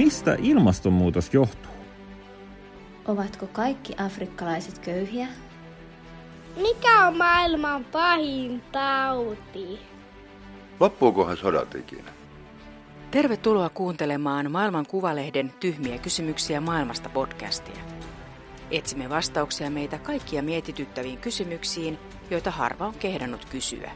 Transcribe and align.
Mistä 0.00 0.36
ilmastonmuutos 0.42 1.34
johtuu? 1.34 1.72
Ovatko 3.06 3.46
kaikki 3.46 3.94
afrikkalaiset 3.98 4.78
köyhiä? 4.78 5.26
Mikä 6.56 7.06
on 7.06 7.16
maailman 7.16 7.84
pahin 7.84 8.62
tauti? 8.72 9.78
Loppuukohan 10.80 11.36
sodat 11.36 11.74
ikinä? 11.74 12.12
Tervetuloa 13.10 13.68
kuuntelemaan 13.68 14.50
Maailman 14.50 14.86
Kuvalehden 14.86 15.52
Tyhmiä 15.60 15.98
kysymyksiä 15.98 16.60
maailmasta 16.60 17.08
podcastia. 17.08 17.80
Etsimme 18.70 19.10
vastauksia 19.10 19.70
meitä 19.70 19.98
kaikkia 19.98 20.42
mietityttäviin 20.42 21.18
kysymyksiin, 21.18 21.98
joita 22.30 22.50
harva 22.50 22.86
on 22.86 22.94
kehdannut 22.94 23.44
kysyä. 23.44 23.90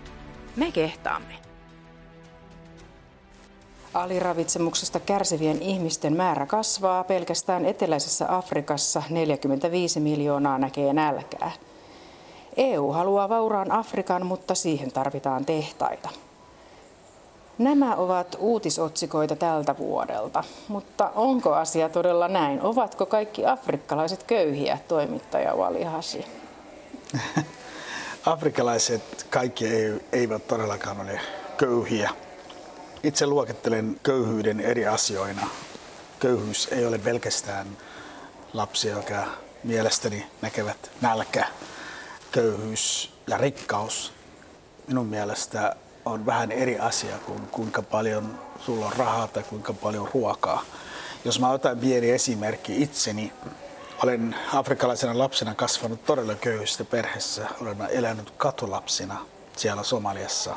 Me 0.57 0.73
kehtaamme. 0.73 1.44
Aliravitsemuksesta 3.95 5.01
kärsivien 5.01 5.63
ihmisten 5.63 6.17
määrä 6.17 6.47
kasvaa. 6.47 7.05
Pelkästään 7.05 7.65
eteläisessä 7.65 8.37
Afrikassa 8.37 9.03
45 9.11 10.01
miljoonaa 10.01 10.59
näkee 10.59 10.93
nälkää. 10.93 11.51
EU 12.57 12.93
haluaa 12.93 13.29
vauraan 13.29 13.73
Afrikan, 13.73 14.27
mutta 14.27 14.55
siihen 14.55 14.93
tarvitaan 14.93 15.45
tehtaita. 15.45 16.09
Nämä 17.59 17.97
ovat 17.97 18.37
uutisotsikoita 18.39 19.37
tältä 19.37 19.79
vuodelta, 19.79 20.45
mutta 20.69 21.11
onko 21.15 21.55
asia 21.55 21.89
todella 21.89 22.29
näin? 22.29 22.63
Ovatko 22.63 23.07
kaikki 23.07 23.47
afrikkalaiset 23.47 24.23
köyhiä, 24.23 24.79
toimittaja 24.89 25.55
Walihasi? 25.55 26.25
Afrikkalaiset 28.27 29.27
kaikki 29.31 29.67
eivät 30.13 30.49
todellakaan 30.49 31.01
ole 31.01 31.21
köyhiä. 31.57 32.11
Itse 33.05 33.27
luokittelen 33.27 34.01
köyhyyden 34.03 34.61
eri 34.61 34.87
asioina. 34.87 35.47
Köyhyys 36.21 36.69
ei 36.73 36.87
ole 36.87 36.99
pelkästään 36.99 37.67
lapsia, 38.53 38.93
jotka 38.95 39.27
mielestäni 39.65 40.27
näkevät 40.43 40.91
nälkä. 41.01 41.47
Köyhyys 42.33 43.13
ja 43.27 43.39
rikkaus 43.39 44.13
minun 44.89 45.07
mielestä 45.07 45.77
on 46.05 46.27
vähän 46.27 46.53
eri 46.53 46.79
asia 46.79 47.19
kuin 47.19 47.41
kuinka 47.41 47.83
paljon 47.83 48.39
sulla 48.61 48.87
on 48.87 48.93
rahaa 48.93 49.29
tai 49.29 49.43
kuinka 49.43 49.73
paljon 49.73 50.09
ruokaa. 50.15 50.63
Jos 51.25 51.41
mä 51.41 51.51
otan 51.51 51.79
pieni 51.79 52.11
esimerkki 52.11 52.83
itseni, 52.83 53.33
olen 54.03 54.37
afrikkalaisena 54.53 55.19
lapsena 55.19 55.55
kasvanut 55.55 56.05
todella 56.05 56.35
köyhistä 56.35 56.85
perheessä. 56.85 57.49
Olen 57.61 57.77
elänyt 57.91 58.31
katulapsina 58.31 59.27
siellä 59.57 59.83
Somaliassa 59.83 60.57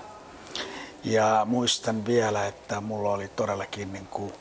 ja 1.12 1.42
muistan 1.46 2.06
vielä, 2.06 2.46
että 2.46 2.82
mulla 2.82 3.10
oli 3.10 3.28
todellakin 3.28 3.94
niin, 3.94 4.08
kuin 4.08 4.34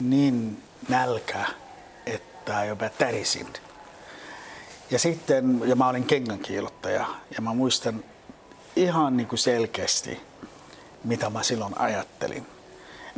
niin 0.00 0.62
nälkä, 0.88 1.46
että 2.06 2.64
jopa 2.64 2.88
tärisin. 2.88 3.46
Ja 4.90 4.98
sitten, 4.98 5.62
ja 5.64 5.76
mä 5.76 5.88
olin 5.88 6.04
kengänkiilottaja, 6.04 7.06
ja 7.36 7.40
mä 7.40 7.54
muistan 7.54 8.04
ihan 8.76 9.16
niin 9.16 9.26
kuin 9.26 9.38
selkeästi, 9.38 10.20
mitä 11.04 11.30
mä 11.30 11.42
silloin 11.42 11.78
ajattelin. 11.78 12.46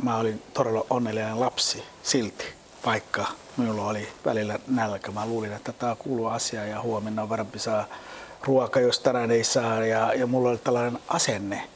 Mä 0.03 0.17
olin 0.17 0.41
todella 0.53 0.85
onnellinen 0.89 1.39
lapsi 1.39 1.83
silti, 2.03 2.45
vaikka 2.85 3.25
minulla 3.57 3.87
oli 3.87 4.07
välillä 4.25 4.59
nälkä. 4.67 5.11
Mä 5.11 5.25
luulin, 5.25 5.53
että 5.53 5.73
tämä 5.73 5.95
kuuluu 5.95 6.27
asiaan 6.27 6.69
ja 6.69 6.81
huomenna 6.81 7.21
on 7.21 7.29
varmasti 7.29 7.59
saa 7.59 7.85
ruoka, 8.43 8.79
jos 8.79 8.99
tänään 8.99 9.31
ei 9.31 9.43
saa. 9.43 9.85
Ja, 9.85 10.13
ja 10.13 10.27
mulla 10.27 10.49
oli 10.49 10.57
tällainen 10.57 11.01
asenne, 11.07 11.67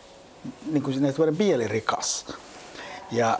niin 0.72 0.84
kuin 0.84 0.94
sinne 0.94 1.14
bielirikas. 1.38 2.26
Ja 3.12 3.40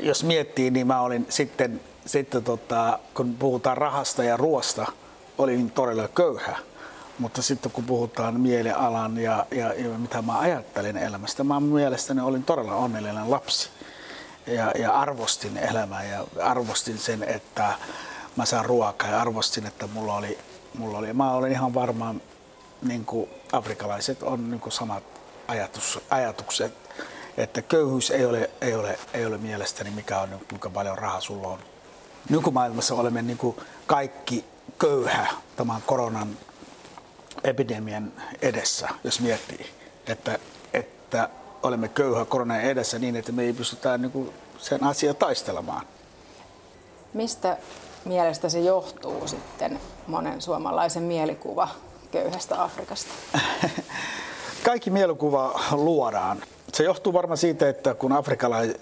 jos 0.00 0.24
miettii, 0.24 0.70
niin 0.70 0.86
mä 0.86 1.00
olin 1.00 1.26
sitten, 1.28 1.80
sitten 2.06 2.44
tota, 2.44 2.98
kun 3.14 3.36
puhutaan 3.38 3.76
rahasta 3.76 4.24
ja 4.24 4.36
ruoasta, 4.36 4.86
olin 5.38 5.70
todella 5.70 6.08
köyhä. 6.08 6.58
Mutta 7.18 7.42
sitten 7.42 7.72
kun 7.72 7.84
puhutaan 7.84 8.40
mielialan 8.40 9.18
ja, 9.18 9.46
ja, 9.50 9.74
ja 9.74 9.88
mitä 9.98 10.22
mä 10.22 10.38
ajattelin 10.38 10.96
elämästä, 10.96 11.44
mä 11.44 11.60
mielestäni 11.60 12.20
olin 12.20 12.44
todella 12.44 12.74
onnellinen 12.74 13.30
lapsi. 13.30 13.68
Ja, 14.46 14.72
ja 14.78 14.92
arvostin 14.92 15.56
elämää 15.56 16.04
ja 16.04 16.24
arvostin 16.42 16.98
sen, 16.98 17.22
että 17.22 17.74
mä 18.36 18.44
saan 18.44 18.64
ruokaa 18.64 19.10
ja 19.10 19.20
arvostin, 19.20 19.66
että 19.66 19.86
mulla 19.86 20.14
oli, 20.14 20.38
mulla 20.78 20.98
oli 20.98 21.12
mä 21.12 21.32
olin 21.32 21.52
ihan 21.52 21.74
varma, 21.74 22.14
niin 22.82 23.04
kuin 23.04 23.30
afrikalaiset 23.52 24.22
on 24.22 24.50
niin 24.50 24.60
kuin 24.60 24.72
samat 24.72 25.19
ajatus, 25.50 26.00
ajatukset, 26.10 26.72
että 27.36 27.62
köyhyys 27.62 28.10
ei 28.10 28.24
ole, 28.24 28.50
ei 28.60 28.74
ole, 28.74 28.98
ei 29.14 29.26
ole 29.26 29.38
mielestäni 29.38 29.90
mikä 29.90 30.20
on, 30.20 30.40
kuinka 30.48 30.70
paljon 30.70 30.98
rahaa 30.98 31.20
sulla 31.20 31.48
on. 31.48 31.58
Nykymaailmassa 32.28 32.94
olemme 32.94 33.22
niin 33.22 33.38
kuin 33.38 33.56
kaikki 33.86 34.44
köyhä 34.78 35.26
tämän 35.56 35.82
koronan 35.86 36.36
epidemian 37.44 38.12
edessä, 38.42 38.88
jos 39.04 39.20
miettii, 39.20 39.70
että, 40.06 40.38
että 40.72 41.28
olemme 41.62 41.88
köyhä 41.88 42.24
koronan 42.24 42.60
edessä 42.60 42.98
niin, 42.98 43.16
että 43.16 43.32
me 43.32 43.42
ei 43.42 43.52
pystytä 43.52 43.98
niin 43.98 44.12
kuin 44.12 44.32
sen 44.58 44.84
asian 44.84 45.16
taistelemaan. 45.16 45.86
Mistä 47.14 47.56
mielestä 48.04 48.48
se 48.48 48.60
johtuu 48.60 49.28
sitten 49.28 49.80
monen 50.06 50.42
suomalaisen 50.42 51.02
mielikuva 51.02 51.68
köyhästä 52.10 52.62
Afrikasta? 52.62 53.10
kaikki 54.62 54.90
mielikuva 54.90 55.60
luodaan. 55.72 56.42
Se 56.72 56.84
johtuu 56.84 57.12
varmaan 57.12 57.38
siitä, 57.38 57.68
että 57.68 57.94
kun 57.94 58.12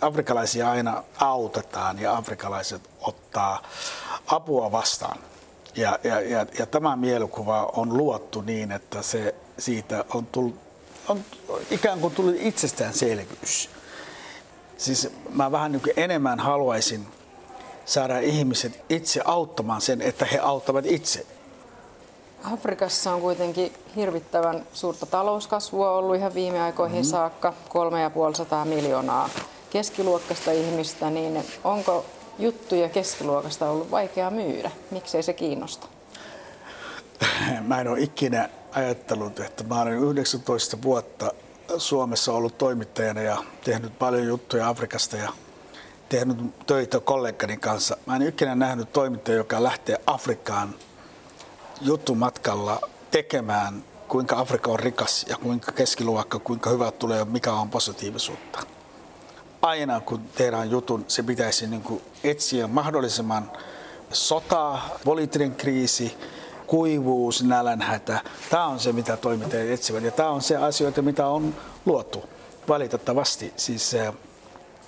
afrikalaisia 0.01 0.71
aina 0.71 1.03
autetaan 1.19 1.99
ja 1.99 2.17
afrikalaiset 2.17 2.83
ottaa 3.01 3.63
apua 4.27 4.73
vastaan. 4.73 5.19
Ja, 5.77 5.99
ja, 6.05 6.21
ja, 6.21 6.47
ja 6.59 6.67
tämä 6.67 6.97
mielikuva 6.97 7.73
on 7.77 7.97
luottu 7.97 8.41
niin, 8.41 8.73
että 8.73 9.03
se 9.03 9.35
siitä 9.59 10.05
on, 10.15 10.27
tullut, 10.27 10.55
on 11.09 11.25
ikään 11.71 12.01
kuin 12.01 12.15
tullut 12.15 12.37
itsestäänselvyys. 12.39 13.71
Siis 14.77 15.11
mä 15.31 15.53
vähän 15.53 15.73
niin 15.73 15.83
enemmän 15.97 16.41
haluaisin 16.41 17.07
saada 17.85 18.19
ihmiset 18.19 18.85
itse 18.89 19.21
auttamaan 19.25 19.81
sen, 19.81 20.03
että 20.03 20.25
he 20.25 20.39
auttavat 20.39 20.87
itse 20.87 21.27
Afrikassa 22.45 23.15
on 23.15 23.21
kuitenkin 23.21 23.73
hirvittävän 23.97 24.67
suurta 24.73 25.07
talouskasvua 25.07 25.91
ollut 25.91 26.17
ihan 26.17 26.35
viime 26.35 26.63
aikoihin 26.63 26.97
mm-hmm. 26.97 27.11
saakka, 27.11 27.55
3,5 27.69 28.69
miljoonaa 28.69 29.29
keskiluokkaista 29.71 30.51
ihmistä, 30.53 31.11
niin 31.11 31.45
onko 31.65 32.05
juttuja 32.39 32.89
keskiluokasta 32.89 33.71
ollut 33.71 33.91
vaikea 33.91 34.31
myydä? 34.31 34.71
Miksei 34.91 35.23
se 35.23 35.33
kiinnosta? 35.33 35.87
Mä 37.61 37.81
en 37.81 37.89
ole 37.89 38.01
ikinä 38.01 38.49
ajattelut, 38.73 39.41
että 39.41 39.65
mä 39.65 39.83
olen 39.83 39.99
19 39.99 40.83
vuotta 40.83 41.33
Suomessa 41.79 42.33
ollut 42.33 42.59
toimittajana 42.59 43.21
ja 43.21 43.37
tehnyt 43.65 43.99
paljon 43.99 44.27
juttuja 44.27 44.69
Afrikasta 44.69 45.17
ja 45.17 45.33
tehnyt 46.09 46.67
töitä 46.67 47.01
kollegani 47.01 47.57
kanssa. 47.57 47.97
Mä 48.07 48.17
en 48.17 48.23
ikinä 48.23 48.55
nähnyt 48.55 48.93
toimittaja, 48.93 49.37
joka 49.37 49.63
lähtee 49.63 49.97
Afrikkaan 50.07 50.75
juttumatkalla 51.81 52.81
tekemään, 53.11 53.85
kuinka 54.09 54.39
Afrikka 54.39 54.71
on 54.71 54.81
rikas 54.81 55.27
ja 55.29 55.37
kuinka 55.37 55.73
keskiluokka, 55.73 56.39
kuinka 56.39 56.71
hyvä 56.71 56.91
tulee 56.91 57.19
ja 57.19 57.25
mikä 57.25 57.53
on 57.53 57.71
positiivisuutta. 57.71 58.59
Aina 59.63 60.01
kun 60.01 60.21
tehdään 60.21 60.71
jutun, 60.71 61.05
se 61.09 61.23
pitäisi 61.23 61.67
niin 61.67 61.83
kuin 61.83 62.03
etsiä 62.25 62.67
mahdollisimman 62.67 63.53
sota, 64.13 64.79
poliittinen 65.05 65.55
kriisi, 65.55 66.17
kuivuus, 66.67 67.43
nälänhätä. 67.43 68.21
Tämä 68.51 68.67
on 68.67 68.81
se, 68.81 68.93
mitä 68.93 69.17
toimittajat 69.17 69.71
etsivät 69.71 70.05
ja 70.05 70.11
tämä 70.11 70.29
on 70.29 70.43
se 70.43 70.57
asioita, 70.57 71.03
mitä 71.03 71.27
on 71.27 71.55
luotu 71.87 72.25
valitettavasti. 72.69 73.53
Siis, 73.57 73.97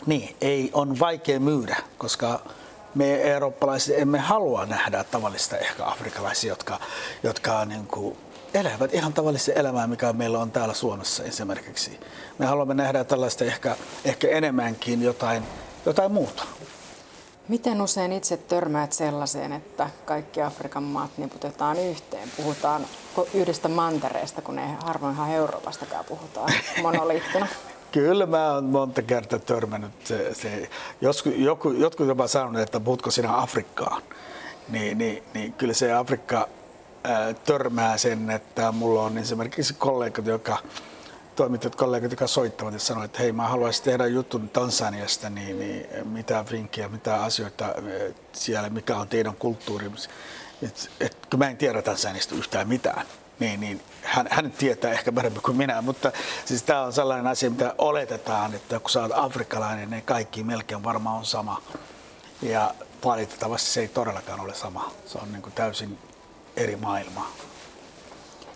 niin, 0.06 0.36
ei 0.40 0.70
on 0.72 0.98
vaikea 0.98 1.40
myydä, 1.40 1.76
koska 1.98 2.40
me 2.94 3.22
eurooppalaiset 3.22 3.98
emme 3.98 4.18
halua 4.18 4.66
nähdä 4.66 5.04
tavallista 5.04 5.58
ehkä 5.58 5.86
afrikalaisia, 5.86 6.52
jotka, 6.52 6.80
jotka 7.22 7.64
niin 7.64 7.86
kuin 7.86 8.16
elävät 8.54 8.94
ihan 8.94 9.12
tavallista 9.12 9.52
elämää, 9.52 9.86
mikä 9.86 10.12
meillä 10.12 10.38
on 10.38 10.50
täällä 10.50 10.74
Suomessa 10.74 11.24
esimerkiksi. 11.24 12.00
Me 12.38 12.46
haluamme 12.46 12.74
nähdä 12.74 13.04
tällaista 13.04 13.44
ehkä, 13.44 13.76
ehkä 14.04 14.28
enemmänkin 14.28 15.02
jotain, 15.02 15.42
jotain 15.86 16.12
muuta. 16.12 16.44
Miten 17.48 17.82
usein 17.82 18.12
itse 18.12 18.36
törmäät 18.36 18.92
sellaiseen, 18.92 19.52
että 19.52 19.90
kaikki 20.04 20.42
Afrikan 20.42 20.82
maat 20.82 21.10
niputetaan 21.16 21.78
yhteen? 21.78 22.28
Puhutaan 22.36 22.86
yhdestä 23.34 23.68
mantereesta, 23.68 24.42
kun 24.42 24.58
ei 24.58 24.68
harvoinhan 24.84 25.30
Euroopastakaan 25.30 26.04
puhutaan 26.04 26.52
monoliittina. 26.82 27.46
Kyllä 27.92 28.26
mä 28.26 28.52
oon 28.52 28.64
monta 28.64 29.02
kertaa 29.02 29.38
törmännyt. 29.38 29.92
Se, 30.04 30.34
se, 30.34 30.70
joku, 31.38 31.70
jotkut 31.70 32.06
jopa 32.06 32.26
sanonut, 32.26 32.62
että 32.62 32.80
puhutko 32.80 33.10
sinä 33.10 33.38
Afrikkaan. 33.40 34.02
Niin, 34.68 34.98
niin, 34.98 35.22
niin 35.34 35.52
kyllä 35.52 35.74
se 35.74 35.92
Afrikka 35.92 36.48
ää, 37.04 37.34
törmää 37.34 37.98
sen, 37.98 38.30
että 38.30 38.72
mulla 38.72 39.02
on 39.02 39.18
esimerkiksi 39.18 39.74
kollegat, 39.74 40.26
joka 40.26 40.58
toimittajat, 41.36 41.76
kollegat, 41.76 42.10
jotka 42.10 42.26
soittavat 42.26 42.72
ja 42.72 42.80
sanoivat, 42.80 43.10
että 43.10 43.22
hei, 43.22 43.32
mä 43.32 43.48
haluaisin 43.48 43.84
tehdä 43.84 44.06
jutun 44.06 44.48
Tansaniasta, 44.48 45.30
niin, 45.30 45.58
niin 45.58 45.86
mitä 46.04 46.44
vinkkiä, 46.52 46.88
mitä 46.88 47.22
asioita 47.22 47.74
siellä, 48.32 48.70
mikä 48.70 48.96
on 48.96 49.08
teidän 49.08 49.36
kulttuuri. 49.36 49.90
Et, 50.62 50.90
et, 51.00 51.16
kun 51.30 51.38
mä 51.38 51.48
en 51.48 51.56
tiedä 51.56 51.82
Tansaniasta 51.82 52.34
yhtään 52.34 52.68
mitään, 52.68 53.06
niin, 53.40 53.60
niin 53.60 53.80
hän, 54.02 54.26
hän 54.30 54.50
tietää 54.50 54.92
ehkä 54.92 55.12
paremmin 55.12 55.42
kuin 55.42 55.56
minä, 55.56 55.82
mutta 55.82 56.12
siis 56.44 56.62
tämä 56.62 56.82
on 56.82 56.92
sellainen 56.92 57.26
asia, 57.26 57.50
mitä 57.50 57.74
oletetaan, 57.78 58.54
että 58.54 58.80
kun 58.80 58.90
sä 58.90 59.02
oot 59.02 59.12
afrikkalainen, 59.14 59.90
niin 59.90 60.02
kaikki 60.02 60.42
melkein 60.42 60.84
varmaan 60.84 61.16
on 61.16 61.24
sama. 61.24 61.62
Ja 62.42 62.74
valitettavasti 63.04 63.70
se 63.70 63.80
ei 63.80 63.88
todellakaan 63.88 64.40
ole 64.40 64.54
sama. 64.54 64.92
Se 65.06 65.18
on 65.22 65.32
niin 65.32 65.42
kuin 65.42 65.52
täysin 65.52 65.98
eri 66.56 66.76
maailma. 66.76 67.30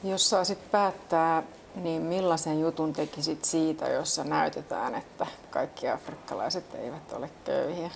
Jos 0.05 0.31
saisit 0.31 0.71
päättää, 0.71 1.43
niin 1.75 2.03
millaisen 2.03 2.61
jutun 2.61 2.93
tekisit 2.93 3.45
siitä, 3.45 3.89
jossa 3.89 4.25
näytetään, 4.25 4.95
että 4.95 5.27
kaikki 5.51 5.89
afrikkalaiset 5.89 6.75
eivät 6.75 7.13
ole 7.13 7.31
köyhiä? 7.45 7.91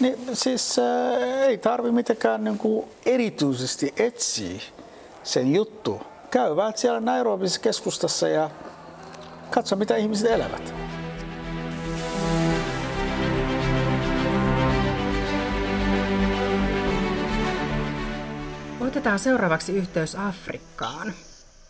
Niin, 0.00 0.36
siis 0.36 0.78
äh, 0.78 1.22
ei 1.42 1.58
tarvi 1.58 1.92
mitenkään 1.92 2.44
niin 2.44 2.58
kuin 2.58 2.88
erityisesti 3.06 3.94
etsiä 3.96 4.60
sen 5.28 5.54
juttu. 5.54 6.02
Käyvät 6.30 6.76
siellä 6.76 7.00
Nairobissa 7.00 7.60
keskustassa 7.60 8.28
ja 8.28 8.50
katso, 9.50 9.76
mitä 9.76 9.96
ihmiset 9.96 10.30
elävät. 10.30 10.74
Otetaan 18.80 19.18
seuraavaksi 19.18 19.72
yhteys 19.72 20.16
Afrikkaan. 20.16 21.12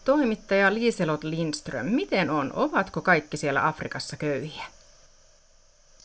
Toimittaja 0.05 0.75
Liiselot 0.75 1.25
Lindström, 1.25 1.87
miten 1.87 2.31
on? 2.31 2.53
Ovatko 2.53 3.01
kaikki 3.01 3.37
siellä 3.37 3.67
Afrikassa 3.67 4.17
köyhiä? 4.17 4.65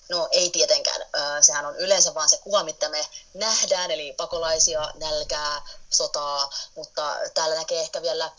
No 0.10 0.28
ei 0.32 0.50
tietenkään. 0.50 1.02
Sehän 1.42 1.66
on 1.66 1.76
yleensä 1.76 2.14
vain 2.14 2.30
se 2.30 2.38
kuva, 2.38 2.64
mitä 2.64 2.90
me 2.90 3.08
nähdään, 3.34 3.92
eli 3.92 4.14
pakolaisia, 4.14 4.92
nälkää, 4.96 5.62
sotaa, 5.90 6.50
mutta 6.76 7.16
täällä 7.34 7.56
näkee 7.56 7.80
ehkä 7.80 8.02
vielä 8.02 8.32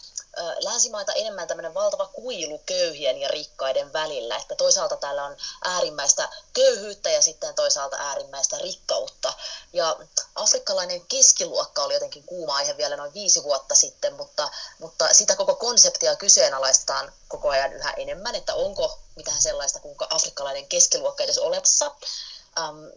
länsimaita 0.58 1.12
enemmän 1.12 1.48
tämmöinen 1.48 1.74
valtava 1.74 2.06
kuilu 2.06 2.58
köyhien 2.66 3.18
ja 3.18 3.28
rikkaiden 3.28 3.92
välillä, 3.92 4.36
että 4.36 4.54
toisaalta 4.54 4.96
täällä 4.96 5.24
on 5.24 5.36
äärimmäistä 5.64 6.28
köyhyyttä 6.52 7.10
ja 7.10 7.22
sitten 7.22 7.54
toisaalta 7.54 7.96
äärimmäistä 7.96 8.58
rikkautta. 8.58 9.32
Ja 9.72 9.96
afrikkalainen 10.34 11.06
keskiluokka 11.06 11.84
oli 11.84 11.94
jotenkin 11.94 12.24
kuuma 12.24 12.56
aihe 12.56 12.76
vielä 12.76 12.96
noin 12.96 13.14
viisi 13.14 13.42
vuotta 13.42 13.74
sitten, 13.74 14.14
mutta, 14.14 14.48
mutta 14.78 15.14
sitä 15.14 15.36
koko 15.36 15.54
konseptia 15.54 16.16
kyseenalaistaan 16.16 17.12
koko 17.28 17.48
ajan 17.48 17.72
yhä 17.72 17.92
enemmän, 17.92 18.34
että 18.34 18.54
onko 18.54 18.98
mitään 19.16 19.42
sellaista 19.42 19.80
kuin 19.80 19.96
afrikkalainen 20.10 20.66
keskiluokka 20.66 21.24
edes 21.24 21.38
olemassa. 21.38 21.94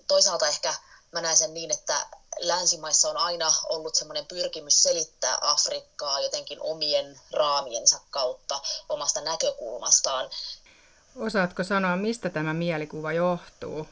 toisaalta 0.07 0.47
ehkä 0.47 0.73
mä 1.11 1.21
näen 1.21 1.37
sen 1.37 1.53
niin, 1.53 1.71
että 1.71 2.07
länsimaissa 2.39 3.09
on 3.09 3.17
aina 3.17 3.53
ollut 3.69 3.95
semmoinen 3.95 4.25
pyrkimys 4.25 4.83
selittää 4.83 5.37
Afrikkaa 5.41 6.19
jotenkin 6.19 6.61
omien 6.61 7.19
raamiensa 7.31 7.99
kautta, 8.09 8.59
omasta 8.89 9.21
näkökulmastaan. 9.21 10.29
Osaatko 11.15 11.63
sanoa, 11.63 11.95
mistä 11.95 12.29
tämä 12.29 12.53
mielikuva 12.53 13.13
johtuu? 13.13 13.87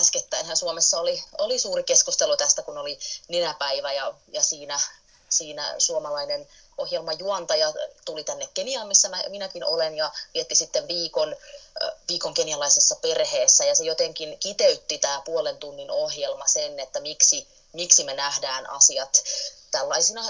Äskettäinhän 0.00 0.56
Suomessa 0.56 1.00
oli, 1.00 1.24
oli 1.38 1.58
suuri 1.58 1.82
keskustelu 1.82 2.36
tästä, 2.36 2.62
kun 2.62 2.78
oli 2.78 2.98
ninäpäivä 3.28 3.92
ja, 3.92 4.14
ja 4.28 4.42
siinä, 4.42 4.80
siinä 5.28 5.74
suomalainen 5.78 6.48
ohjelman 6.78 7.18
juontaja 7.18 7.72
tuli 8.04 8.24
tänne 8.24 8.48
Keniaan, 8.54 8.88
missä 8.88 9.08
mä, 9.08 9.22
minäkin 9.28 9.64
olen, 9.64 9.96
ja 9.96 10.10
vietti 10.34 10.54
sitten 10.54 10.88
viikon, 10.88 11.36
viikon 12.08 12.34
kenialaisessa 12.34 12.96
perheessä, 12.96 13.64
ja 13.64 13.74
se 13.74 13.84
jotenkin 13.84 14.38
kiteytti 14.38 14.98
tämä 14.98 15.22
puolen 15.24 15.58
tunnin 15.58 15.90
ohjelma 15.90 16.46
sen, 16.46 16.80
että 16.80 17.00
miksi, 17.00 17.48
miksi 17.72 18.04
me 18.04 18.14
nähdään 18.14 18.70
asiat 18.70 19.22
tällaisina. 19.70 20.24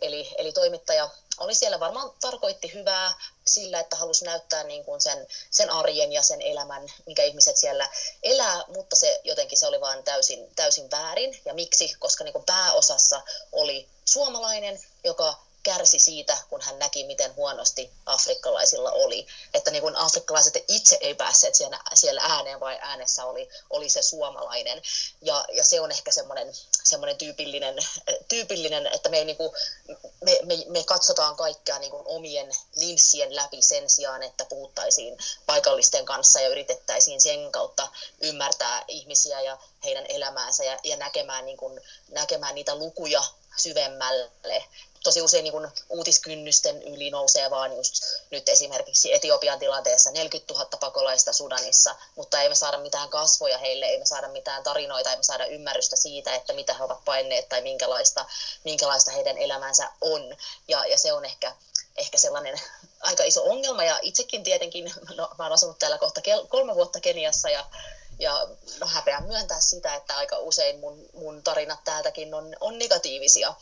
Eli, 0.00 0.34
eli 0.38 0.52
toimittaja 0.52 1.08
oli 1.38 1.54
siellä 1.54 1.80
varmaan 1.80 2.12
tarkoitti 2.20 2.74
hyvää 2.74 3.14
sillä, 3.46 3.80
että 3.80 3.96
halusi 3.96 4.24
näyttää 4.24 4.64
niin 4.64 4.84
kuin 4.84 5.00
sen, 5.00 5.26
sen 5.50 5.70
arjen 5.70 6.12
ja 6.12 6.22
sen 6.22 6.42
elämän, 6.42 6.92
mikä 7.06 7.22
ihmiset 7.22 7.56
siellä 7.56 7.88
elää, 8.22 8.64
mutta 8.68 8.96
se 8.96 9.20
jotenkin 9.24 9.58
se 9.58 9.66
oli 9.66 9.80
vaan 9.80 10.02
täysin, 10.02 10.50
täysin 10.56 10.90
väärin. 10.90 11.40
Ja 11.44 11.54
miksi? 11.54 11.94
Koska 11.98 12.24
niin 12.24 12.32
kuin 12.32 12.44
pääosassa 12.44 13.22
oli 13.52 13.88
suomalainen, 14.04 14.80
joka 15.04 15.34
kärsi 15.84 15.98
siitä, 15.98 16.38
kun 16.48 16.60
hän 16.60 16.78
näki, 16.78 17.04
miten 17.04 17.36
huonosti 17.36 17.90
afrikkalaisilla 18.06 18.90
oli. 18.90 19.26
Että 19.54 19.70
niin 19.70 19.82
kuin 19.82 19.96
afrikkalaiset 19.96 20.64
itse 20.68 20.98
ei 21.00 21.14
päässeet 21.14 21.54
siellä, 21.54 21.78
siellä 21.94 22.22
ääneen, 22.24 22.60
vai 22.60 22.78
äänessä 22.80 23.24
oli, 23.24 23.48
oli 23.70 23.88
se 23.88 24.02
suomalainen. 24.02 24.82
Ja, 25.22 25.44
ja 25.52 25.64
se 25.64 25.80
on 25.80 25.90
ehkä 25.90 26.12
semmoinen, 26.12 26.52
semmoinen 26.84 27.16
tyypillinen, 27.16 27.76
tyypillinen, 28.28 28.86
että 28.86 29.08
me, 29.08 29.24
niin 29.24 29.36
kuin, 29.36 29.50
me, 30.24 30.38
me, 30.42 30.64
me 30.68 30.84
katsotaan 30.84 31.36
kaikkea 31.36 31.78
niin 31.78 31.90
kuin 31.90 32.02
omien 32.06 32.50
linssien 32.76 33.36
läpi 33.36 33.62
sen 33.62 33.90
sijaan, 33.90 34.22
että 34.22 34.44
puhuttaisiin 34.44 35.18
paikallisten 35.46 36.04
kanssa 36.04 36.40
ja 36.40 36.48
yritettäisiin 36.48 37.20
sen 37.20 37.52
kautta 37.52 37.88
ymmärtää 38.20 38.84
ihmisiä 38.88 39.40
ja 39.40 39.58
heidän 39.84 40.06
elämäänsä 40.08 40.64
ja, 40.64 40.78
ja 40.84 40.96
näkemään, 40.96 41.44
niin 41.44 41.56
kuin, 41.56 41.80
näkemään 42.08 42.54
niitä 42.54 42.74
lukuja 42.74 43.22
syvemmälle 43.56 44.64
tosi 45.04 45.22
usein 45.22 45.44
niin 45.44 45.68
uutiskynnysten 45.88 46.82
yli 46.82 47.10
nousee 47.10 47.50
vaan 47.50 47.76
just 47.76 47.94
nyt 48.30 48.48
esimerkiksi 48.48 49.14
Etiopian 49.14 49.58
tilanteessa 49.58 50.10
40 50.10 50.54
000 50.54 50.66
pakolaista 50.80 51.32
Sudanissa, 51.32 51.94
mutta 52.16 52.40
ei 52.40 52.48
me 52.48 52.54
saada 52.54 52.78
mitään 52.78 53.08
kasvoja 53.08 53.58
heille, 53.58 53.86
ei 53.86 53.98
me 53.98 54.06
saada 54.06 54.28
mitään 54.28 54.62
tarinoita, 54.62 55.10
ei 55.10 55.16
me 55.16 55.22
saada 55.22 55.46
ymmärrystä 55.46 55.96
siitä, 55.96 56.34
että 56.34 56.52
mitä 56.52 56.74
he 56.74 56.84
ovat 56.84 57.04
paineet 57.04 57.48
tai 57.48 57.62
minkälaista, 57.62 58.24
minkälaista 58.64 59.10
heidän 59.10 59.38
elämänsä 59.38 59.90
on. 60.00 60.36
Ja, 60.68 60.86
ja 60.86 60.98
se 60.98 61.12
on 61.12 61.24
ehkä, 61.24 61.54
ehkä 61.96 62.18
sellainen 62.18 62.60
aika 63.00 63.24
iso 63.24 63.44
ongelma 63.44 63.84
ja 63.84 63.98
itsekin 64.02 64.42
tietenkin, 64.42 64.92
no, 65.16 65.28
mä 65.38 65.44
olen 65.44 65.52
asunut 65.52 65.78
täällä 65.78 65.98
kohta 65.98 66.20
kolme 66.48 66.74
vuotta 66.74 67.00
Keniassa 67.00 67.50
ja 67.50 67.66
ja 68.18 68.48
no, 68.80 68.86
häpeän 68.86 69.26
myöntää 69.26 69.60
sitä, 69.60 69.94
että 69.94 70.16
aika 70.16 70.38
usein 70.38 70.80
mun, 70.80 71.08
mun 71.14 71.42
tarinat 71.42 71.84
täältäkin 71.84 72.34
on, 72.34 72.56
on 72.60 72.78
negatiivisia 72.78 73.54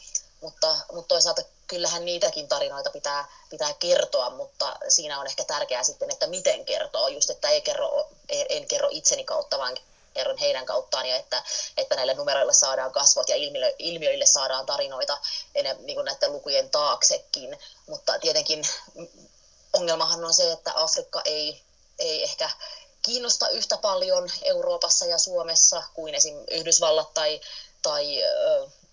mutta, 0.42 0.76
mutta 0.92 1.08
toisaalta 1.08 1.42
kyllähän 1.66 2.04
niitäkin 2.04 2.48
tarinoita 2.48 2.90
pitää, 2.90 3.28
pitää 3.50 3.72
kertoa, 3.74 4.30
mutta 4.30 4.76
siinä 4.88 5.20
on 5.20 5.26
ehkä 5.26 5.44
tärkeää 5.44 5.82
sitten, 5.82 6.10
että 6.10 6.26
miten 6.26 6.64
kertoo, 6.64 7.08
just 7.08 7.30
että 7.30 7.48
ei 7.48 7.60
kerro, 7.60 8.08
en 8.28 8.68
kerro 8.68 8.88
itseni 8.90 9.24
kautta, 9.24 9.58
vaan 9.58 9.76
kerron 10.14 10.38
heidän 10.38 10.66
kauttaan 10.66 11.06
ja 11.06 11.16
että, 11.16 11.42
että 11.76 11.96
näille 11.96 12.14
numeroille 12.14 12.54
saadaan 12.54 12.92
kasvot 12.92 13.28
ja 13.28 13.36
ilmiö, 13.36 13.74
ilmiöille 13.78 14.26
saadaan 14.26 14.66
tarinoita 14.66 15.18
ennen, 15.54 15.86
niin 15.86 15.94
kuin 15.94 16.04
näiden 16.04 16.32
lukujen 16.32 16.70
taaksekin. 16.70 17.58
Mutta 17.86 18.18
tietenkin 18.18 18.64
ongelmahan 19.72 20.24
on 20.24 20.34
se, 20.34 20.52
että 20.52 20.72
Afrikka 20.76 21.22
ei, 21.24 21.62
ei 21.98 22.22
ehkä 22.22 22.50
kiinnosta 23.02 23.48
yhtä 23.48 23.76
paljon 23.76 24.30
Euroopassa 24.42 25.06
ja 25.06 25.18
Suomessa 25.18 25.82
kuin 25.94 26.14
esim. 26.14 26.44
Yhdysvallat 26.50 27.14
tai, 27.14 27.40
tai 27.82 28.18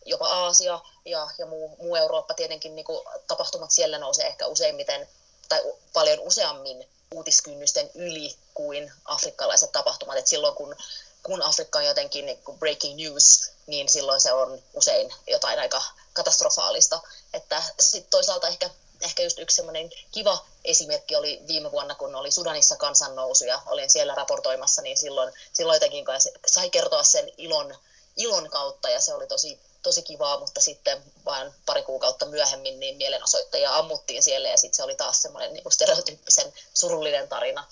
jopa 0.05 0.27
Aasia 0.27 0.79
ja, 1.05 1.27
ja 1.37 1.45
muu, 1.45 1.77
muu 1.81 1.95
Eurooppa 1.95 2.33
tietenkin 2.33 2.75
niin 2.75 2.85
kuin 2.85 3.05
tapahtumat 3.27 3.71
siellä 3.71 3.97
nousee 3.97 4.27
ehkä 4.27 4.47
useimmiten 4.47 5.09
tai 5.49 5.63
paljon 5.93 6.19
useammin 6.19 6.87
uutiskynnysten 7.11 7.91
yli 7.95 8.35
kuin 8.53 8.91
afrikkalaiset 9.05 9.71
tapahtumat. 9.71 10.17
Et 10.17 10.27
silloin 10.27 10.55
kun, 10.55 10.75
kun 11.23 11.41
Afrikka 11.41 11.79
on 11.79 11.85
jotenkin 11.85 12.25
niin 12.25 12.43
kuin 12.43 12.59
breaking 12.59 12.95
news, 12.95 13.51
niin 13.67 13.89
silloin 13.89 14.21
se 14.21 14.33
on 14.33 14.63
usein 14.73 15.13
jotain 15.27 15.59
aika 15.59 15.83
katastrofaalista. 16.13 16.99
Että 17.33 17.63
sit 17.79 18.09
toisaalta 18.09 18.47
ehkä, 18.47 18.69
ehkä 19.01 19.23
just 19.23 19.39
yksi 19.39 19.55
semmoinen 19.55 19.89
kiva 20.11 20.45
esimerkki 20.65 21.15
oli 21.15 21.41
viime 21.47 21.71
vuonna, 21.71 21.95
kun 21.95 22.15
oli 22.15 22.31
Sudanissa 22.31 22.75
kansannousu 22.75 23.45
ja 23.45 23.61
olin 23.65 23.89
siellä 23.89 24.15
raportoimassa, 24.15 24.81
niin 24.81 24.97
silloin, 24.97 25.33
silloin 25.53 25.75
jotenkin 25.75 26.05
sai 26.45 26.69
kertoa 26.69 27.03
sen 27.03 27.31
ilon, 27.37 27.75
ilon 28.17 28.49
kautta 28.49 28.89
ja 28.89 29.01
se 29.01 29.13
oli 29.13 29.27
tosi 29.27 29.59
tosi 29.83 30.01
kivaa, 30.01 30.39
mutta 30.39 30.61
sitten 30.61 30.97
vain 31.25 31.51
pari 31.65 31.83
kuukautta 31.83 32.25
myöhemmin 32.25 32.79
niin 32.79 32.97
mielenosoittajia 32.97 33.75
ammuttiin 33.75 34.23
siellä 34.23 34.49
ja 34.49 34.57
sitten 34.57 34.75
se 34.75 34.83
oli 34.83 34.95
taas 34.95 35.21
semmoinen 35.21 35.53
niin 35.53 35.71
stereotyyppisen 35.71 36.53
surullinen 36.73 37.27
tarina. 37.27 37.65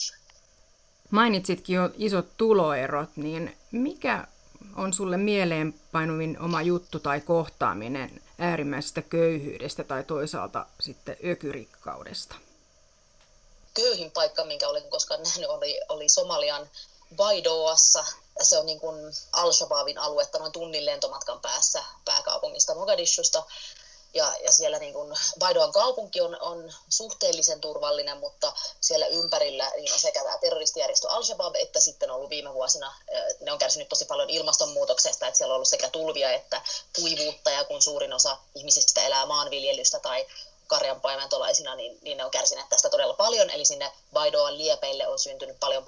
Mainitsitkin 1.11 1.75
jo 1.75 1.89
isot 1.97 2.37
tuloerot, 2.37 3.09
niin 3.15 3.57
mikä 3.71 4.27
on 4.75 4.93
sulle 4.93 5.17
mieleenpainuvin 5.17 6.39
oma 6.39 6.61
juttu 6.61 6.99
tai 6.99 7.21
kohtaaminen 7.21 8.21
äärimmäisestä 8.39 9.01
köyhyydestä 9.01 9.83
tai 9.83 10.03
toisaalta 10.03 10.65
sitten 10.79 11.17
ökyrikkaudesta? 11.25 12.35
Köyhin 13.73 14.11
paikka, 14.11 14.45
minkä 14.45 14.67
olen 14.67 14.89
koskaan 14.89 15.23
nähnyt, 15.23 15.49
oli, 15.49 15.79
oli 15.89 16.09
Somalian 16.09 16.69
Baidoassa 17.15 18.05
se 18.43 18.57
on 18.57 18.65
niin 18.65 18.79
kuin 18.79 19.13
Al-Shabaabin 19.31 19.97
aluetta 19.97 20.39
noin 20.39 20.51
tunnin 20.51 20.85
lentomatkan 20.85 21.39
päässä 21.39 21.83
pääkaupungista 22.05 22.75
Mogadishusta. 22.75 23.43
Ja, 24.17 24.33
ja 24.43 24.51
siellä 24.51 24.79
niin 24.79 24.93
kuin 24.93 25.17
Baidoan 25.39 25.71
kaupunki 25.71 26.21
on, 26.21 26.37
on 26.41 26.73
suhteellisen 26.89 27.61
turvallinen, 27.61 28.17
mutta 28.17 28.53
siellä 28.81 29.07
ympärillä 29.07 29.71
niin 29.75 29.93
on 29.93 29.99
sekä 29.99 30.23
tämä 30.23 30.37
terroristijärjestö 30.37 31.09
Al-Shabaab, 31.09 31.55
että 31.55 31.79
sitten 31.79 32.11
ollut 32.11 32.29
viime 32.29 32.53
vuosina, 32.53 32.93
ne 33.41 33.51
on 33.51 33.59
kärsinyt 33.59 33.89
tosi 33.89 34.05
paljon 34.05 34.29
ilmastonmuutoksesta, 34.29 35.27
että 35.27 35.37
siellä 35.37 35.51
on 35.51 35.55
ollut 35.55 35.67
sekä 35.67 35.89
tulvia 35.89 36.31
että 36.31 36.61
kuivuutta, 36.95 37.51
ja 37.51 37.63
kun 37.63 37.81
suurin 37.81 38.13
osa 38.13 38.37
ihmisistä 38.55 39.01
elää 39.05 39.25
maanviljelystä 39.25 39.99
tai 39.99 40.25
karjan 40.67 41.01
paimentolaisina, 41.01 41.75
niin, 41.75 41.97
niin 42.01 42.17
ne 42.17 42.25
on 42.25 42.31
kärsineet 42.31 42.69
tästä 42.69 42.89
todella 42.89 43.13
paljon. 43.13 43.49
Eli 43.49 43.65
sinne 43.65 43.91
Baidoan 44.13 44.57
liepeille 44.57 45.07
on 45.07 45.19
syntynyt 45.19 45.59
paljon 45.59 45.85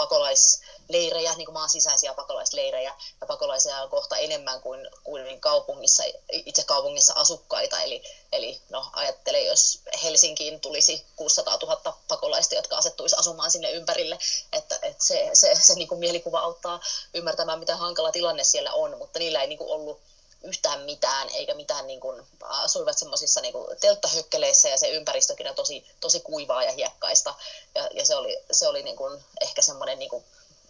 pakolaisleirejä, 0.90 1.36
niin 1.36 1.46
kuin 1.46 1.54
maan 1.54 1.70
sisäisiä 1.70 2.14
pakolaisleirejä, 2.14 2.94
ja 3.22 3.28
pakolaisia 3.28 3.82
on 3.82 3.90
kohta 3.90 4.18
enemmän 4.18 4.62
kuin, 4.62 4.90
kuin 5.04 5.42
kaupungissa, 5.42 6.04
itse 6.32 6.64
kaupungissa 6.64 7.14
asukkaita. 7.14 7.82
Eli, 7.82 8.04
eli 8.32 8.62
no, 8.70 8.86
ajattele, 8.94 9.42
jos 9.42 9.80
Helsinkiin 10.04 10.60
tulisi 10.60 11.06
600 11.16 11.58
000 11.62 11.98
pakolaista, 12.08 12.56
jotka 12.56 12.78
asettuisi 12.78 13.16
asumaan 13.16 13.52
sinne 13.52 13.72
ympärille, 13.72 14.18
että, 14.54 14.80
että 14.82 15.06
se, 15.06 15.30
se, 15.34 15.56
se 15.60 15.74
niin 15.74 15.88
kuin 15.88 16.00
mielikuva 16.00 16.40
auttaa 16.40 16.80
ymmärtämään, 17.14 17.60
mitä 17.60 17.76
hankala 17.76 18.12
tilanne 18.12 18.44
siellä 18.44 18.74
on, 18.74 18.98
mutta 18.98 19.20
niillä 19.20 19.42
ei 19.42 19.48
niin 19.48 19.58
kuin 19.58 19.72
ollut 19.72 20.00
yhtään 20.44 20.82
mitään, 20.82 21.30
eikä 21.30 21.54
mitään, 21.54 21.88
niin 21.88 22.00
kuin, 22.00 22.28
asuivat 22.42 22.98
semmoisissa 22.98 23.42
niin 23.42 23.54
telttahökkeleissä 23.80 24.70
ja 24.70 24.78
se 24.78 24.90
ympäristökin 24.90 25.50
on 25.50 25.56
tosi, 25.56 25.86
tosi 26.00 26.20
kuivaa 26.20 26.64
ja 26.64 26.72
hiekkaista. 26.72 27.36
Ja, 27.76 27.90
ja 27.94 28.06
se 28.06 28.16
oli, 28.16 28.38
se 28.52 28.68
oli 28.68 28.84
niin 28.84 28.96
kuin, 28.96 29.24
ehkä 29.42 29.62
semmoinen 29.62 30.00
niin 30.00 30.10
kuin, 30.10 30.24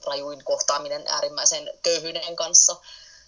rajuin 0.04 0.44
kohtaaminen 0.44 1.04
äärimmäisen 1.08 1.72
köyhyyden 1.82 2.36
kanssa. 2.36 2.76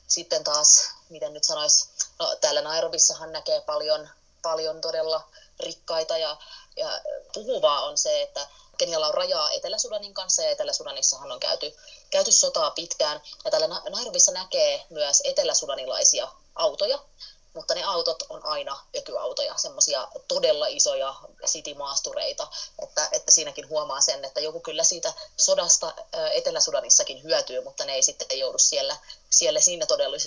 Sitten 0.08 0.44
taas, 0.44 0.90
miten 1.10 1.34
nyt 1.34 1.44
sanoisi, 1.44 1.90
no, 2.20 2.36
täällä 2.42 2.62
Nairobissahan 2.62 3.32
näkee 3.32 3.62
paljon, 3.62 4.10
paljon 4.42 4.82
todella 4.82 5.30
rikkaita 5.60 6.18
ja, 6.18 6.38
ja 6.75 7.01
puhuvaa 7.34 7.82
on 7.82 7.98
se, 7.98 8.22
että 8.22 8.48
Kenialla 8.78 9.08
on 9.08 9.13
rajaa 9.13 9.51
Etelä-Sudanin 9.51 10.13
kanssa 10.13 10.42
ja 10.42 10.50
Etelä-Sudanissahan 10.50 11.32
on 11.32 11.40
käyty, 11.40 11.75
käyty 12.10 12.32
sotaa 12.32 12.72
pitkään. 12.72 13.22
Ja 13.46 13.51
täällä 13.51 13.68
Nairobissa 13.68 14.32
näkee 14.32 14.86
myös 14.90 15.22
etelä-sudanilaisia 15.24 16.28
autoja, 16.56 17.00
mutta 17.53 17.74
ne 17.74 17.84
autot 17.84 18.24
on 18.29 18.46
aina 18.46 18.79
ökyautoja, 18.98 19.58
semmoisia 19.58 20.08
todella 20.27 20.67
isoja 20.67 21.15
sitimaastureita, 21.46 22.48
että, 22.84 23.10
että 23.12 23.31
siinäkin 23.31 23.70
huomaa 23.70 24.01
sen, 24.01 24.25
että 24.25 24.39
joku 24.39 24.60
kyllä 24.60 24.84
siitä 24.84 25.13
sodasta 25.38 25.93
Etelä-Sudanissakin 26.31 27.24
hyötyy, 27.24 27.63
mutta 27.63 27.86
ne 27.86 27.93
ei 27.93 28.03
sitten 28.03 28.39
joudu 28.39 28.58
siellä, 28.58 28.98
siellä 29.29 29.60
siinä 29.60 29.86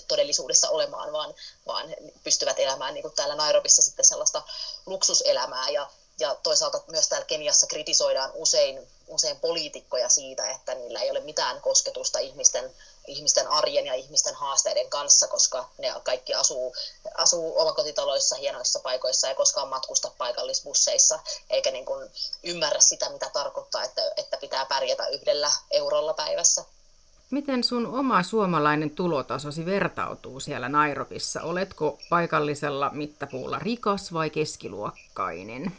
todellisuudessa 0.09 0.69
olemaan, 0.69 1.12
vaan, 1.12 1.35
vaan 1.66 1.95
pystyvät 2.25 2.59
elämään 2.59 2.95
niin 2.95 3.02
kuin 3.02 3.14
täällä 3.14 3.35
Nairobissa 3.35 3.83
sitten 3.83 4.04
sellaista 4.04 4.43
luksuselämää. 4.87 5.71
Ja 5.71 5.90
ja 6.21 6.35
toisaalta 6.43 6.83
myös 6.87 7.09
täällä 7.09 7.26
Keniassa 7.26 7.66
kritisoidaan 7.66 8.31
usein, 8.35 8.88
usein 9.09 9.40
poliitikkoja 9.40 10.09
siitä, 10.09 10.50
että 10.50 10.75
niillä 10.75 11.00
ei 11.00 11.11
ole 11.11 11.21
mitään 11.21 11.61
kosketusta 11.61 12.19
ihmisten, 12.19 12.75
ihmisten 13.07 13.49
arjen 13.49 13.87
ja 13.87 13.95
ihmisten 13.95 14.35
haasteiden 14.35 14.91
kanssa, 14.91 15.29
koska 15.29 15.69
ne 15.79 15.95
kaikki 16.03 16.35
asuu, 16.35 16.75
asuu 17.15 17.61
omakotitaloissa, 17.61 18.37
hienoissa 18.37 18.81
paikoissa 18.81 19.29
ja 19.29 19.35
koskaan 19.35 19.69
matkusta 19.69 20.11
paikallisbusseissa, 20.19 21.21
eikä 21.51 21.71
niin 21.71 21.85
kuin 21.85 22.11
ymmärrä 22.43 22.81
sitä, 22.81 23.11
mitä 23.11 23.31
tarkoittaa, 23.33 23.83
että, 23.83 24.03
että 24.17 24.37
pitää 24.37 24.67
pärjätä 24.67 25.07
yhdellä 25.07 25.53
eurolla 25.71 26.15
päivässä. 26.15 26.65
Miten 27.31 27.65
sun 27.65 27.87
oma 27.87 28.23
suomalainen 28.23 28.91
tulotasosi 28.91 29.67
vertautuu 29.67 30.41
siellä 30.41 30.69
Nairobissa? 30.69 31.43
Oletko 31.43 31.99
paikallisella 32.11 32.91
mittapuulla 32.91 33.59
rikas 33.59 34.13
vai 34.13 34.31
keskiluokkainen? 34.31 35.73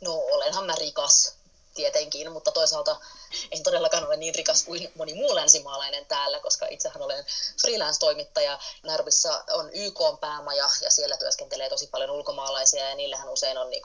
no 0.00 0.12
olenhan 0.12 0.66
mä 0.66 0.74
rikas 0.74 1.37
tietenkin, 1.78 2.32
mutta 2.32 2.52
toisaalta 2.52 2.96
en 3.50 3.62
todellakaan 3.62 4.06
ole 4.06 4.16
niin 4.16 4.34
rikas 4.34 4.64
kuin 4.64 4.92
moni 4.94 5.14
muu 5.14 5.34
länsimaalainen 5.34 6.06
täällä, 6.06 6.40
koska 6.40 6.66
itsehän 6.70 7.02
olen 7.02 7.24
freelance-toimittaja. 7.60 8.58
Nairobissa 8.82 9.44
on 9.52 9.70
YK 9.72 10.00
päämaja 10.20 10.70
ja 10.82 10.90
siellä 10.90 11.16
työskentelee 11.16 11.68
tosi 11.68 11.86
paljon 11.86 12.10
ulkomaalaisia 12.10 12.88
ja 12.88 12.94
niillähän 12.94 13.28
usein 13.28 13.58
on 13.58 13.70
niin 13.70 13.82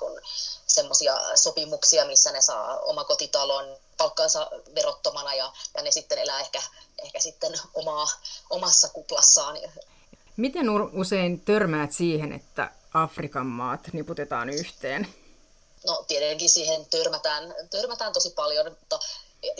semmoisia 0.67 1.19
sopimuksia, 1.35 2.05
missä 2.05 2.31
ne 2.31 2.41
saa 2.41 2.79
omakotitalon 2.79 3.77
palkkansa 3.97 4.49
verottomana 4.75 5.33
ja, 5.33 5.51
ja 5.77 5.83
ne 5.83 5.91
sitten 5.91 6.17
elää 6.19 6.39
ehkä, 6.39 6.61
ehkä 7.03 7.19
sitten 7.19 7.53
omaa, 7.73 8.07
omassa 8.49 8.89
kuplassaan. 8.89 9.57
Miten 10.37 10.69
usein 10.93 11.39
törmäät 11.39 11.91
siihen, 11.91 12.33
että 12.33 12.71
Afrikan 12.93 13.45
maat 13.45 13.79
niputetaan 13.93 14.49
yhteen? 14.49 15.07
No 15.85 16.05
tietenkin 16.07 16.49
siihen 16.49 16.85
törmätään, 16.85 17.55
törmätään 17.69 18.13
tosi 18.13 18.29
paljon, 18.29 18.69
mutta 18.79 18.99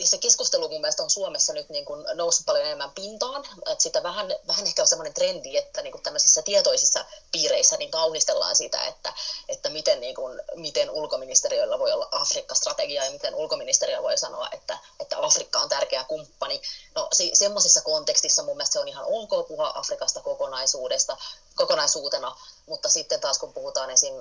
se 0.04 0.18
keskustelu 0.18 0.68
mun 0.68 0.80
mielestä 0.80 1.02
on 1.02 1.10
Suomessa 1.10 1.52
nyt 1.52 1.68
niin 1.68 1.84
kuin 1.84 2.06
noussut 2.14 2.46
paljon 2.46 2.64
enemmän 2.64 2.90
pintaan. 2.90 3.44
Että 3.66 3.82
sitä 3.82 4.02
vähän, 4.02 4.34
vähän 4.46 4.66
ehkä 4.66 4.82
on 4.82 4.88
semmoinen 4.88 5.14
trendi, 5.14 5.56
että 5.56 5.82
niin 5.82 5.92
kuin 5.92 6.02
tämmöisissä 6.02 6.42
tietoisissa 6.42 7.04
piireissä 7.32 7.76
niin 7.76 7.90
kaunistellaan 7.90 8.56
sitä, 8.56 8.84
että, 8.84 9.12
että 9.48 9.68
miten, 9.68 10.00
niin 10.00 10.14
kuin, 10.14 10.40
miten 10.54 10.90
ulkoministeriöllä 10.90 11.78
voi 11.78 11.92
olla 11.92 12.08
Afrikka-strategia 12.12 13.04
ja 13.04 13.10
miten 13.10 13.34
ulkoministeriö 13.34 14.02
voi 14.02 14.18
sanoa, 14.18 14.48
että, 14.52 14.78
että 15.00 15.18
Afrikka 15.18 15.60
on 15.60 15.68
tärkeä 15.68 16.04
kumppani. 16.04 16.62
No 16.94 17.08
se, 17.12 17.30
semmoisessa 17.32 17.80
kontekstissa 17.80 18.42
mun 18.42 18.56
mielestä 18.56 18.72
se 18.72 18.78
on 18.78 18.88
ihan 18.88 19.04
ok 19.08 19.48
puhua 19.48 19.72
Afrikasta 19.74 20.20
kokonaisuudesta, 20.20 21.16
kokonaisuutena, 21.54 22.36
mutta 22.66 22.88
sitten 22.88 23.20
taas 23.20 23.38
kun 23.38 23.52
puhutaan 23.52 23.90
esim. 23.90 24.14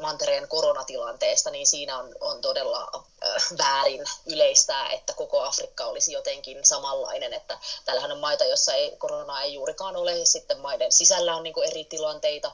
mantereen 0.00 0.48
koronatilanteesta, 0.48 1.50
niin 1.50 1.66
siinä 1.66 1.98
on, 1.98 2.14
on 2.20 2.40
todella 2.40 3.04
väärin 3.58 4.04
yleistää, 4.26 4.90
että 4.90 5.12
koko 5.12 5.42
Afrikka 5.42 5.86
olisi 5.86 6.12
jotenkin 6.12 6.64
samanlainen, 6.64 7.32
että 7.32 7.58
täällähän 7.84 8.12
on 8.12 8.18
maita, 8.18 8.44
joissa 8.44 8.74
ei, 8.74 8.96
koronaa 8.96 9.42
ei 9.42 9.54
juurikaan 9.54 9.96
ole, 9.96 10.24
sitten 10.24 10.58
maiden 10.58 10.92
sisällä 10.92 11.36
on 11.36 11.42
niin 11.42 11.54
kuin 11.54 11.68
eri 11.68 11.84
tilanteita. 11.84 12.52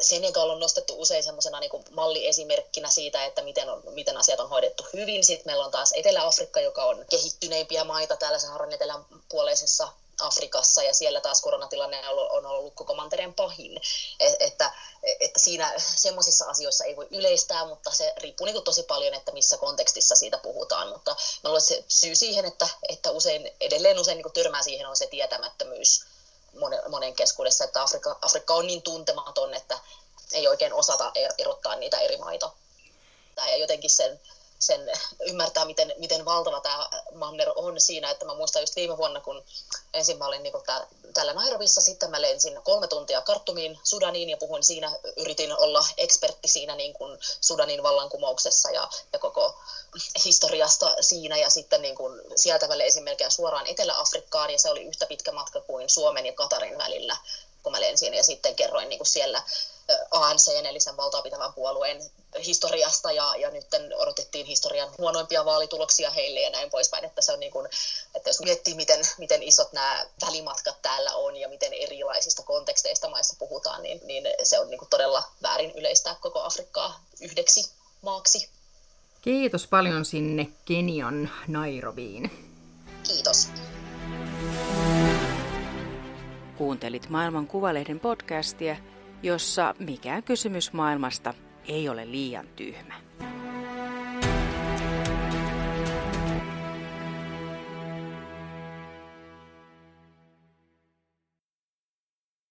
Senegal 0.00 0.50
on 0.50 0.60
nostettu 0.60 1.00
usein 1.00 1.22
semmoisena 1.22 1.60
niin 1.60 1.84
malliesimerkkinä 1.90 2.90
siitä, 2.90 3.24
että 3.24 3.42
miten, 3.42 3.70
on, 3.70 3.82
miten 3.90 4.16
asiat 4.16 4.40
on 4.40 4.48
hoidettu 4.48 4.86
hyvin. 4.92 5.24
Sitten 5.24 5.46
meillä 5.46 5.64
on 5.64 5.70
taas 5.70 5.92
Etelä-Afrikka, 5.92 6.60
joka 6.60 6.84
on 6.84 7.04
kehittyneimpiä 7.10 7.84
maita 7.84 8.16
täällä 8.16 8.38
Saharan 8.38 8.72
etelänpuoleisessa 8.72 9.88
Afrikassa 10.20 10.82
ja 10.82 10.94
siellä 10.94 11.20
taas 11.20 11.40
koronatilanne 11.40 12.08
on 12.08 12.46
ollut 12.46 12.74
koko 12.74 12.94
mantereen 12.94 13.34
pahin. 13.34 13.80
E, 14.20 14.32
että, 14.40 14.72
että 15.20 15.40
siinä 15.40 15.74
semmoisissa 15.96 16.44
asioissa 16.44 16.84
ei 16.84 16.96
voi 16.96 17.08
yleistää, 17.10 17.64
mutta 17.64 17.90
se 17.90 18.12
riippuu 18.16 18.44
niin 18.44 18.62
tosi 18.62 18.82
paljon, 18.82 19.14
että 19.14 19.32
missä 19.32 19.56
kontekstissa 19.56 20.16
siitä 20.16 20.38
puhutaan. 20.38 20.88
Mutta 20.88 21.10
mä 21.10 21.48
luulen, 21.48 21.62
se 21.62 21.84
syy 21.88 22.14
siihen, 22.14 22.44
että, 22.44 22.68
että 22.88 23.10
usein, 23.10 23.50
edelleen 23.60 23.98
usein 23.98 24.18
niin 24.18 24.32
törmää 24.32 24.62
siihen 24.62 24.86
on 24.86 24.96
se 24.96 25.06
tietämättömyys 25.06 26.04
monen, 26.60 26.80
monen 26.88 27.14
keskuudessa, 27.14 27.64
että 27.64 27.82
Afrikka, 27.82 28.18
Afrikka 28.22 28.54
on 28.54 28.66
niin 28.66 28.82
tuntematon, 28.82 29.54
että 29.54 29.78
ei 30.32 30.48
oikein 30.48 30.72
osata 30.72 31.12
er, 31.14 31.32
erottaa 31.38 31.76
niitä 31.76 31.98
eri 31.98 32.16
maita. 32.16 32.50
Ja 33.36 33.56
jotenkin 33.56 33.90
sen 33.90 34.20
sen 34.58 34.90
ymmärtää, 35.20 35.64
miten, 35.64 35.94
miten 35.98 36.24
valtava 36.24 36.60
tämä 36.60 36.88
manner 37.14 37.52
on 37.56 37.80
siinä, 37.80 38.10
että 38.10 38.24
mä 38.24 38.34
muistan 38.34 38.62
just 38.62 38.76
viime 38.76 38.96
vuonna, 38.96 39.20
kun 39.20 39.44
ensin 39.94 40.18
mä 40.18 40.26
olin 40.26 40.42
niin 40.42 40.52
tää, 40.66 40.86
täällä 41.14 41.32
Nairobissa, 41.32 41.80
sitten 41.80 42.10
mä 42.10 42.22
lensin 42.22 42.60
kolme 42.62 42.86
tuntia 42.86 43.20
Kartumiin, 43.20 43.78
Sudaniin 43.82 44.28
ja 44.28 44.36
puhuin 44.36 44.64
siinä, 44.64 44.92
yritin 45.16 45.58
olla 45.58 45.86
ekspertti 45.96 46.48
siinä 46.48 46.76
niin 46.76 46.92
kuin 46.92 47.18
Sudanin 47.40 47.82
vallankumouksessa 47.82 48.70
ja, 48.70 48.88
ja 49.12 49.18
koko 49.18 49.54
historiasta 50.24 50.96
siinä 51.00 51.36
ja 51.36 51.50
sitten 51.50 51.82
niin 51.82 51.94
kuin 51.94 52.20
sieltä 52.36 52.78
lensin 52.78 53.04
melkein 53.04 53.30
suoraan 53.30 53.66
Etelä-Afrikkaan 53.66 54.50
ja 54.50 54.58
se 54.58 54.70
oli 54.70 54.84
yhtä 54.84 55.06
pitkä 55.06 55.32
matka 55.32 55.60
kuin 55.60 55.90
Suomen 55.90 56.26
ja 56.26 56.32
Katarin 56.32 56.78
välillä, 56.78 57.16
kun 57.62 57.72
mä 57.72 57.80
lensin 57.80 58.14
ja 58.14 58.24
sitten 58.24 58.54
kerroin 58.54 58.88
niin 58.88 58.98
kuin 58.98 59.06
siellä 59.06 59.42
ANC, 60.10 60.48
eli 60.48 60.80
sen 60.80 60.96
valtaa 60.96 61.22
pitävän 61.22 61.52
puolueen 61.52 62.02
historiasta 62.46 63.12
ja, 63.12 63.34
ja 63.36 63.50
nyt 63.50 63.66
odotettiin 63.96 64.46
historian 64.46 64.88
huonoimpia 64.98 65.44
vaalituloksia 65.44 66.10
heille 66.10 66.40
ja 66.40 66.50
näin 66.50 66.70
poispäin, 66.70 67.04
että 67.04 67.22
se 67.22 67.32
on 67.32 67.40
niin 67.40 67.52
kuin, 67.52 67.68
että 68.14 68.30
jos 68.30 68.40
miettii, 68.40 68.74
miten, 68.74 69.00
miten 69.18 69.42
isot 69.42 69.72
nämä 69.72 70.06
välimatkat 70.26 70.82
täällä 70.82 71.14
on 71.14 71.36
ja 71.36 71.48
miten 71.48 71.72
erilaisista 71.72 72.42
konteksteista 72.42 73.08
maissa 73.08 73.36
puhutaan, 73.38 73.82
niin, 73.82 74.00
niin 74.04 74.24
se 74.42 74.58
on 74.58 74.70
niin 74.70 74.78
kuin 74.78 74.88
todella 74.88 75.22
väärin 75.42 75.70
yleistää 75.70 76.16
koko 76.20 76.40
Afrikkaa 76.42 77.00
yhdeksi 77.20 77.70
maaksi. 78.02 78.48
Kiitos 79.22 79.66
paljon 79.66 80.04
sinne 80.04 80.48
Kenian 80.64 81.30
Nairobiin. 81.48 82.30
Kiitos. 83.02 83.48
Kuuntelit 86.58 87.08
Maailman 87.08 87.46
Kuvalehden 87.46 88.00
podcastia, 88.00 88.76
jossa 89.22 89.74
mikään 89.78 90.22
kysymys 90.22 90.72
maailmasta 90.72 91.34
ei 91.68 91.88
ole 91.88 92.10
liian 92.10 92.46
tyhmä. 92.56 93.05